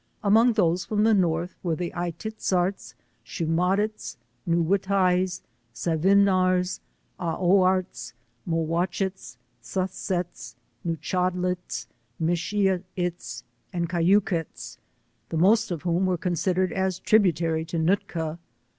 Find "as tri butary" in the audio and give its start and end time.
16.73-17.63